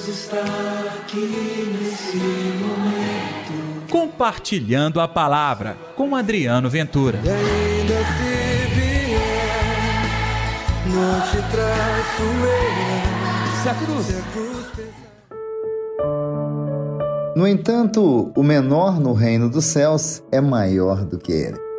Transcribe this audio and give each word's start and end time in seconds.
Deus 0.00 0.08
está 0.08 0.42
aqui 0.96 1.76
nesse 1.78 2.16
momento. 2.16 3.86
Compartilhando 3.90 5.00
a 5.00 5.06
palavra 5.06 5.76
com 5.94 6.16
Adriano 6.16 6.70
Ventura. 6.70 7.18
E 7.22 7.28
ainda 7.28 7.94
se 7.94 8.66
vier, 8.74 10.02
não 10.86 11.20
te 11.20 11.36
traço 11.50 12.22
eu. 12.22 13.62
Se 13.62 13.68
a 13.68 13.74
cruz. 13.74 14.06
Se 14.06 14.16
a 14.16 14.22
cruz 14.32 14.66
pesar. 14.74 15.10
No 17.36 17.46
entanto, 17.46 18.32
o 18.34 18.42
menor 18.42 18.98
no 18.98 19.12
reino 19.12 19.50
dos 19.50 19.66
céus 19.66 20.22
é 20.32 20.40
maior 20.40 21.04
do 21.04 21.18
que 21.18 21.32
ele. 21.32 21.69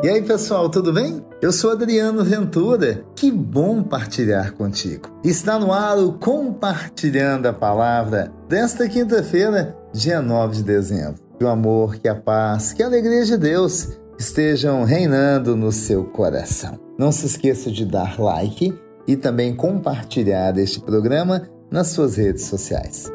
E 0.00 0.08
aí, 0.08 0.22
pessoal, 0.22 0.68
tudo 0.68 0.92
bem? 0.92 1.24
Eu 1.42 1.50
sou 1.50 1.72
Adriano 1.72 2.22
Ventura. 2.22 3.04
Que 3.16 3.32
bom 3.32 3.82
partilhar 3.82 4.52
contigo. 4.52 5.10
Está 5.24 5.58
no 5.58 5.72
ar 5.72 5.98
o 5.98 6.12
Compartilhando 6.12 7.46
a 7.46 7.52
Palavra 7.52 8.32
desta 8.48 8.88
quinta-feira, 8.88 9.76
dia 9.92 10.22
9 10.22 10.58
de 10.58 10.62
dezembro. 10.62 11.20
Que 11.36 11.44
o 11.44 11.48
amor, 11.48 11.96
que 11.96 12.06
a 12.06 12.14
paz, 12.14 12.72
que 12.72 12.80
a 12.80 12.86
alegria 12.86 13.24
de 13.24 13.36
Deus 13.36 13.98
estejam 14.16 14.84
reinando 14.84 15.56
no 15.56 15.72
seu 15.72 16.04
coração. 16.04 16.78
Não 16.96 17.10
se 17.10 17.26
esqueça 17.26 17.68
de 17.68 17.84
dar 17.84 18.20
like 18.20 18.72
e 19.04 19.16
também 19.16 19.52
compartilhar 19.52 20.56
este 20.58 20.80
programa 20.80 21.48
nas 21.72 21.88
suas 21.88 22.14
redes 22.14 22.44
sociais. 22.44 23.10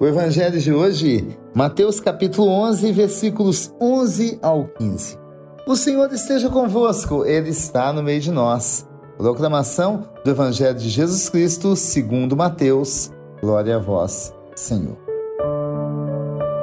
O 0.00 0.06
evangelho 0.06 0.58
de 0.58 0.72
hoje, 0.72 1.36
Mateus 1.58 1.98
capítulo 1.98 2.48
11, 2.48 2.92
versículos 2.92 3.74
11 3.80 4.38
ao 4.40 4.68
15. 4.78 5.18
O 5.66 5.74
Senhor 5.74 6.08
esteja 6.12 6.48
convosco, 6.48 7.24
ele 7.24 7.50
está 7.50 7.92
no 7.92 8.00
meio 8.00 8.20
de 8.20 8.30
nós. 8.30 8.86
Proclamação 9.16 10.04
do 10.24 10.30
evangelho 10.30 10.78
de 10.78 10.88
Jesus 10.88 11.28
Cristo, 11.28 11.74
segundo 11.74 12.36
Mateus. 12.36 13.10
Glória 13.40 13.74
a 13.74 13.78
vós, 13.80 14.32
Senhor. 14.54 14.96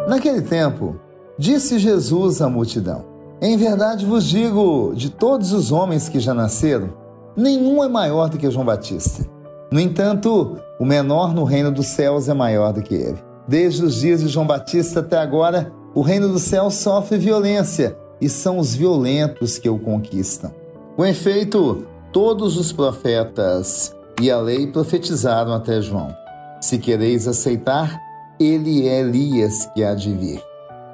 Naquele 0.08 0.42
tempo, 0.42 0.98
disse 1.38 1.78
Jesus 1.78 2.42
à 2.42 2.48
multidão: 2.48 3.04
Em 3.42 3.58
verdade 3.58 4.06
vos 4.06 4.24
digo, 4.24 4.94
de 4.96 5.10
todos 5.10 5.52
os 5.52 5.74
homens 5.74 6.08
que 6.08 6.22
já 6.22 6.34
nasceram, 6.34 6.94
nenhum 7.36 7.84
é 7.84 7.90
maior 7.90 8.30
do 8.30 8.38
que 8.38 8.50
João 8.50 8.66
Batista. 8.66 9.30
No 9.70 9.78
entanto, 9.78 10.58
o 10.80 10.86
menor 10.86 11.34
no 11.34 11.44
reino 11.44 11.70
dos 11.70 11.88
céus 11.88 12.30
é 12.30 12.34
maior 12.34 12.72
do 12.72 12.82
que 12.82 12.96
ele. 12.96 13.25
Desde 13.48 13.86
os 13.86 13.96
dias 13.96 14.22
de 14.22 14.28
João 14.28 14.48
Batista 14.48 15.02
até 15.02 15.18
agora, 15.18 15.72
o 15.94 16.02
reino 16.02 16.28
dos 16.28 16.44
céus 16.44 16.74
sofre 16.76 17.18
violência 17.18 17.96
e 18.20 18.28
são 18.28 18.58
os 18.58 18.74
violentos 18.74 19.60
que 19.60 19.70
o 19.70 19.78
conquistam. 19.78 20.52
Com 20.96 21.06
efeito, 21.06 21.86
todos 22.12 22.58
os 22.58 22.72
profetas 22.72 23.96
e 24.20 24.32
a 24.32 24.40
lei 24.40 24.68
profetizaram 24.68 25.54
até 25.54 25.82
João. 25.82 26.16
Se 26.60 26.80
quereis 26.80 27.28
aceitar, 27.28 28.02
ele 28.40 28.88
é 28.88 29.02
Elias 29.02 29.70
que 29.74 29.84
há 29.84 29.94
de 29.94 30.12
vir. 30.14 30.42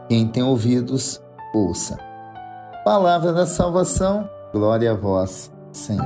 Quem 0.09 0.27
tem 0.27 0.43
ouvidos, 0.43 1.21
ouça. 1.53 1.97
Palavra 2.83 3.31
da 3.31 3.45
salvação, 3.45 4.29
glória 4.51 4.91
a 4.91 4.95
vós, 4.95 5.51
Senhor. 5.71 6.05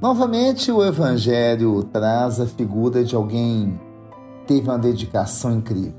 Novamente, 0.00 0.72
o 0.72 0.82
Evangelho 0.82 1.84
traz 1.84 2.40
a 2.40 2.46
figura 2.46 3.04
de 3.04 3.14
alguém 3.14 3.78
teve 4.50 4.68
uma 4.68 4.78
dedicação 4.80 5.52
incrível. 5.52 5.94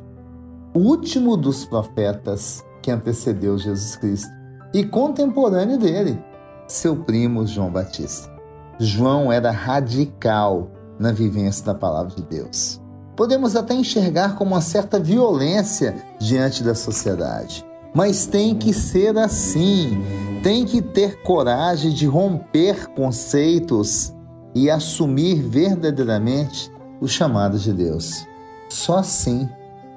O 0.75 0.79
último 0.79 1.37
dos 1.37 1.63
profetas 1.63 2.61
que 2.81 2.91
antecedeu 2.91 3.57
Jesus 3.57 3.95
Cristo 3.95 4.29
e 4.73 4.83
contemporâneo 4.83 5.77
dele, 5.77 6.21
seu 6.67 6.97
primo 6.97 7.47
João 7.47 7.71
Batista. 7.71 8.29
João 8.77 9.31
era 9.31 9.51
radical 9.51 10.69
na 10.99 11.13
vivência 11.13 11.63
da 11.63 11.73
palavra 11.73 12.13
de 12.13 12.23
Deus. 12.23 12.81
Podemos 13.15 13.55
até 13.55 13.73
enxergar 13.73 14.35
como 14.35 14.51
uma 14.51 14.59
certa 14.59 14.99
violência 14.99 15.95
diante 16.19 16.61
da 16.61 16.75
sociedade. 16.75 17.65
Mas 17.95 18.25
tem 18.25 18.53
que 18.53 18.73
ser 18.73 19.17
assim. 19.17 20.03
Tem 20.43 20.65
que 20.65 20.81
ter 20.81 21.21
coragem 21.21 21.93
de 21.93 22.05
romper 22.05 22.87
conceitos 22.87 24.13
e 24.53 24.69
assumir 24.69 25.41
verdadeiramente 25.41 26.69
o 26.99 27.07
chamado 27.07 27.57
de 27.57 27.71
Deus. 27.71 28.29
Só 28.71 28.99
assim 28.99 29.49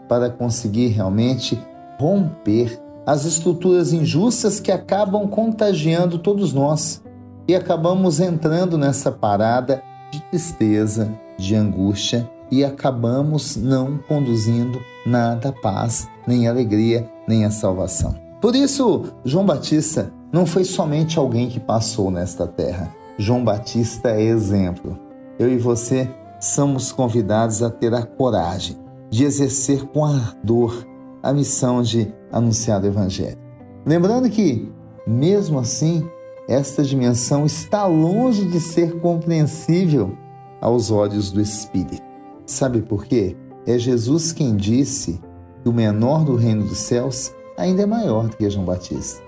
para 0.09 0.29
conseguir 0.29 0.89
realmente 0.89 1.63
romper 1.97 2.77
as 3.07 3.25
estruturas 3.25 3.93
injustas 3.93 4.59
que 4.59 4.73
acabam 4.73 5.29
contagiando 5.29 6.19
todos 6.19 6.53
nós 6.53 7.01
e 7.47 7.55
acabamos 7.55 8.19
entrando 8.19 8.77
nessa 8.77 9.13
parada 9.13 9.81
de 10.11 10.21
tristeza, 10.23 11.09
de 11.39 11.55
angústia 11.55 12.29
e 12.51 12.65
acabamos 12.65 13.55
não 13.55 13.97
conduzindo 14.09 14.81
nada 15.07 15.53
paz, 15.53 16.09
nem 16.27 16.49
alegria, 16.49 17.09
nem 17.29 17.45
a 17.45 17.53
salvação. 17.53 18.17
Por 18.41 18.57
isso, 18.57 19.05
João 19.25 19.47
Batista 19.47 20.13
não 20.33 20.45
foi 20.45 20.65
somente 20.65 21.17
alguém 21.17 21.49
que 21.49 21.61
passou 21.61 22.11
nesta 22.11 22.45
terra. 22.45 22.93
João 23.17 23.45
Batista 23.45 24.11
é 24.11 24.23
exemplo. 24.23 24.99
Eu 25.39 25.49
e 25.49 25.57
você 25.57 26.11
somos 26.45 26.93
convidados 26.93 27.63
a 27.63 27.71
ter 27.71 27.95
a 27.95 28.05
coragem 28.05 28.77
de 29.09 29.25
exercer 29.25 29.83
com 29.87 30.05
ardor 30.05 30.87
a 31.23 31.33
missão 31.33 31.83
de 31.83 32.13
anunciar 32.31 32.83
o 32.83 32.87
Evangelho. 32.87 33.39
Lembrando 33.87 34.29
que, 34.29 34.71
mesmo 35.07 35.59
assim, 35.59 36.07
esta 36.47 36.83
dimensão 36.83 37.47
está 37.47 37.87
longe 37.87 38.45
de 38.45 38.61
ser 38.61 39.01
compreensível 39.01 40.15
aos 40.61 40.91
olhos 40.91 41.31
do 41.33 41.41
Espírito. 41.41 42.03
Sabe 42.45 42.83
por 42.83 43.07
quê? 43.07 43.35
É 43.67 43.79
Jesus 43.79 44.31
quem 44.31 44.55
disse 44.55 45.19
que 45.63 45.69
o 45.69 45.73
menor 45.73 46.25
do 46.25 46.37
reino 46.37 46.65
dos 46.65 46.79
céus 46.79 47.33
ainda 47.57 47.83
é 47.83 47.87
maior 47.87 48.29
do 48.29 48.37
que 48.37 48.51
João 48.51 48.67
Batista. 48.67 49.23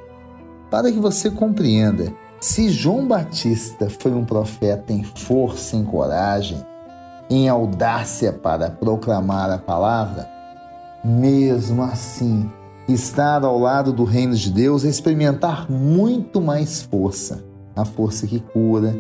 Para 0.71 0.93
que 0.93 0.99
você 0.99 1.31
compreenda, 1.31 2.13
se 2.39 2.69
João 2.69 3.09
Batista 3.09 3.89
foi 3.89 4.13
um 4.13 4.25
profeta 4.25 4.93
em 4.93 5.03
força, 5.03 5.77
em 5.77 5.85
coragem, 5.85 6.63
em 7.29 7.49
audácia 7.49 8.33
para 8.33 8.71
proclamar 8.71 9.51
a 9.51 9.59
palavra, 9.59 10.29
mesmo 11.05 11.83
assim, 11.83 12.51
estar 12.89 13.45
ao 13.45 13.59
lado 13.59 13.93
do 13.93 14.05
reino 14.05 14.35
de 14.35 14.51
Deus 14.51 14.85
é 14.85 14.89
experimentar 14.89 15.71
muito 15.71 16.41
mais 16.41 16.83
força 16.83 17.45
a 17.77 17.85
força 17.85 18.27
que 18.27 18.41
cura, 18.41 18.97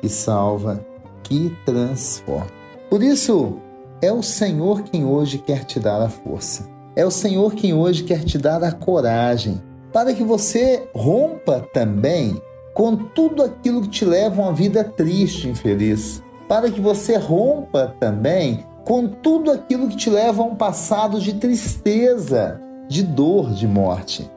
que 0.00 0.08
salva, 0.08 0.84
que 1.24 1.52
transforma. 1.66 2.46
Por 2.88 3.02
isso, 3.02 3.56
é 4.00 4.12
o 4.12 4.22
Senhor 4.22 4.82
quem 4.84 5.04
hoje 5.04 5.38
quer 5.38 5.64
te 5.64 5.80
dar 5.80 6.00
a 6.00 6.08
força. 6.08 6.68
É 6.94 7.04
o 7.04 7.10
Senhor 7.10 7.54
quem 7.54 7.74
hoje 7.74 8.04
quer 8.04 8.24
te 8.24 8.38
dar 8.38 8.62
a 8.62 8.72
coragem 8.72 9.60
para 9.92 10.14
que 10.14 10.22
você 10.22 10.88
rompa 10.94 11.60
também 11.72 12.40
com 12.72 12.94
tudo 12.96 13.42
aquilo 13.42 13.82
que 13.82 13.88
te 13.88 14.04
leva 14.04 14.40
a 14.40 14.46
uma 14.46 14.54
vida 14.54 14.84
triste, 14.84 15.48
infeliz. 15.48 16.22
Para 16.50 16.68
que 16.68 16.80
você 16.80 17.16
rompa 17.16 17.94
também 18.00 18.66
com 18.84 19.06
tudo 19.06 19.52
aquilo 19.52 19.86
que 19.86 19.96
te 19.96 20.10
leva 20.10 20.42
a 20.42 20.44
um 20.44 20.56
passado 20.56 21.20
de 21.20 21.34
tristeza, 21.34 22.60
de 22.88 23.04
dor, 23.04 23.52
de 23.52 23.68
morte. 23.68 24.28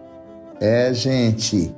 É, 0.62 0.94
gente, 0.94 1.76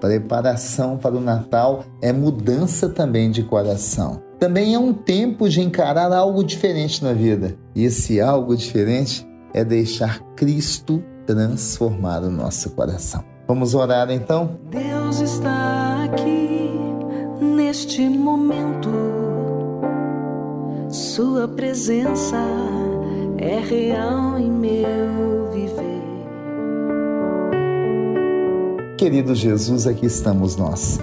preparação 0.00 0.96
para 0.96 1.14
o 1.14 1.20
Natal 1.20 1.84
é 2.02 2.12
mudança 2.12 2.88
também 2.88 3.30
de 3.30 3.44
coração. 3.44 4.20
Também 4.40 4.74
é 4.74 4.78
um 4.78 4.92
tempo 4.92 5.48
de 5.48 5.60
encarar 5.60 6.12
algo 6.12 6.42
diferente 6.42 7.04
na 7.04 7.12
vida. 7.12 7.56
E 7.72 7.84
esse 7.84 8.20
algo 8.20 8.56
diferente 8.56 9.24
é 9.54 9.62
deixar 9.64 10.18
Cristo 10.34 11.00
transformar 11.24 12.24
o 12.24 12.30
nosso 12.30 12.70
coração. 12.70 13.22
Vamos 13.46 13.72
orar 13.72 14.10
então? 14.10 14.58
Deus 14.68 15.20
está 15.20 16.02
aqui 16.02 16.72
neste 17.40 18.08
momento. 18.08 19.25
Sua 20.96 21.46
presença 21.46 22.38
é 23.36 23.58
real 23.58 24.38
em 24.38 24.50
meu 24.50 25.50
viver. 25.52 26.02
Querido 28.96 29.34
Jesus, 29.34 29.86
aqui 29.86 30.06
estamos 30.06 30.56
nós. 30.56 30.98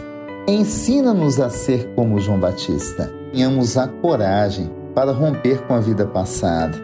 Ensina-nos 0.48 1.40
a 1.40 1.52
ser 1.52 1.94
como 1.94 2.20
João 2.20 2.40
Batista. 2.40 3.14
Tenhamos 3.32 3.78
a 3.78 3.88
coragem 3.88 4.68
para 4.96 5.12
romper 5.12 5.62
com 5.68 5.76
a 5.76 5.80
vida 5.80 6.08
passada, 6.08 6.76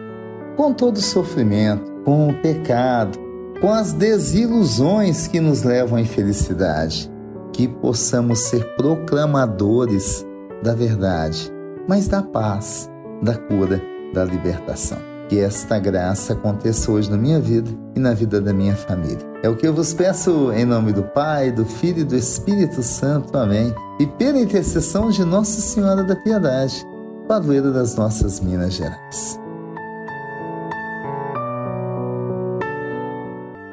com 0.56 0.72
todo 0.72 0.98
o 0.98 1.02
sofrimento, 1.02 1.90
com 2.04 2.28
o 2.28 2.34
pecado, 2.40 3.18
com 3.60 3.72
as 3.72 3.92
desilusões 3.92 5.26
que 5.26 5.40
nos 5.40 5.64
levam 5.64 5.98
à 5.98 6.00
infelicidade. 6.00 7.10
Que 7.52 7.66
possamos 7.66 8.38
ser 8.38 8.76
proclamadores 8.76 10.24
da 10.62 10.76
verdade, 10.76 11.52
mas 11.88 12.06
da 12.06 12.22
paz, 12.22 12.88
da 13.22 13.34
cura, 13.34 13.80
da 14.12 14.24
libertação. 14.24 14.98
Que 15.28 15.38
esta 15.38 15.78
graça 15.78 16.32
aconteça 16.32 16.90
hoje 16.90 17.10
na 17.10 17.16
minha 17.16 17.38
vida 17.38 17.70
e 17.94 18.00
na 18.00 18.12
vida 18.12 18.40
da 18.40 18.52
minha 18.52 18.74
família. 18.74 19.24
É 19.42 19.48
o 19.48 19.56
que 19.56 19.66
eu 19.66 19.72
vos 19.72 19.94
peço 19.94 20.50
em 20.52 20.64
nome 20.64 20.92
do 20.92 21.04
Pai, 21.04 21.52
do 21.52 21.64
Filho 21.64 22.00
e 22.00 22.04
do 22.04 22.16
Espírito 22.16 22.82
Santo. 22.82 23.36
Amém. 23.38 23.72
E 24.00 24.06
pela 24.06 24.38
intercessão 24.38 25.08
de 25.08 25.24
Nossa 25.24 25.60
Senhora 25.60 26.02
da 26.02 26.16
Piedade, 26.16 26.84
padroeira 27.28 27.70
das 27.70 27.94
nossas 27.94 28.40
Minas 28.40 28.74
Gerais. 28.74 29.38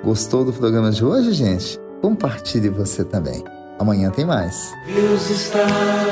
Gostou 0.04 0.46
do 0.46 0.54
programa 0.54 0.92
de 0.92 1.04
hoje, 1.04 1.34
gente? 1.34 1.80
Compartilhe 2.02 2.70
você 2.70 3.04
também. 3.04 3.44
Amanhã 3.80 4.10
tem 4.10 4.26
mais. 4.26 4.74
Deus 4.86 5.30
está 5.30 5.66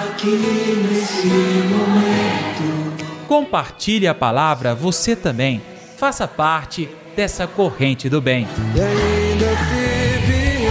aqui 0.09 0.35
nesse 0.35 1.27
momento. 1.27 3.14
Compartilhe 3.27 4.07
a 4.07 4.13
palavra 4.13 4.75
você 4.75 5.15
também. 5.15 5.61
Faça 5.97 6.27
parte 6.27 6.89
dessa 7.15 7.47
corrente 7.47 8.09
do 8.09 8.21
bem. 8.21 8.47
E 8.75 8.81
ainda 8.81 9.49
se 9.49 9.85
vier, 10.27 10.65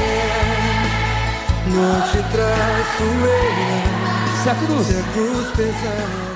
não 1.69 2.01
te 2.11 2.19
traço 2.31 3.03
eu. 3.03 4.43
Se 4.43 4.51
a 4.51 4.55
cruz 4.55 4.87
Se 4.87 4.97
a 4.99 5.03
cruz 5.13 5.51
pesar. 5.57 6.34